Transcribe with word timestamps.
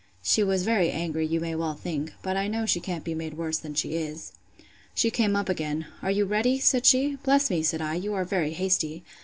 She 0.23 0.41
was 0.41 0.63
very 0.63 0.89
angry, 0.89 1.27
you 1.27 1.39
may 1.39 1.53
well 1.53 1.75
think. 1.75 2.11
But 2.23 2.35
I 2.35 2.47
know 2.47 2.65
she 2.65 2.79
can't 2.79 3.03
be 3.03 3.13
made 3.13 3.35
worse 3.35 3.59
than 3.59 3.75
she 3.75 3.93
is. 3.93 4.31
She 4.95 5.11
came 5.11 5.35
up 5.35 5.47
again. 5.47 5.85
Are 6.01 6.09
you 6.09 6.25
ready? 6.25 6.57
said 6.57 6.87
she. 6.87 7.17
Bless 7.17 7.51
me, 7.51 7.61
said 7.61 7.83
I, 7.83 7.93
you 7.93 8.15
are 8.15 8.25
very 8.25 8.53
hasty! 8.53 9.03